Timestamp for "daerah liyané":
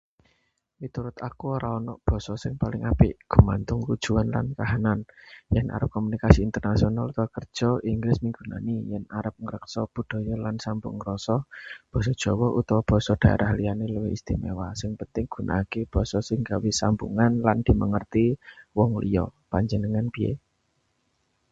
13.21-13.85